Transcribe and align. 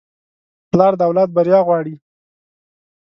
پلار 0.69 0.93
د 0.97 1.01
اولاد 1.07 1.29
بریا 1.35 1.59
غواړي. 1.67 1.95